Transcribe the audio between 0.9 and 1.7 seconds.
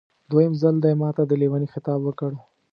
ماته د لېوني